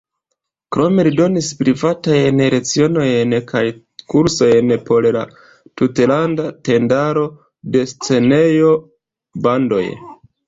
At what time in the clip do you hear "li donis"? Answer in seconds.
1.07-1.47